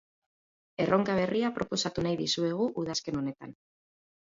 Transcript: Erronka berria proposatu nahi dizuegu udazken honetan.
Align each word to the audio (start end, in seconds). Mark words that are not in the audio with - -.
Erronka 0.85 1.17
berria 1.19 1.51
proposatu 1.59 2.07
nahi 2.07 2.19
dizuegu 2.23 2.69
udazken 2.85 3.23
honetan. 3.23 3.57